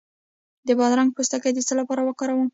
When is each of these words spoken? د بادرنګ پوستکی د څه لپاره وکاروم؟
د 0.67 0.69
بادرنګ 0.79 1.09
پوستکی 1.15 1.51
د 1.53 1.59
څه 1.67 1.73
لپاره 1.79 2.01
وکاروم؟ 2.03 2.47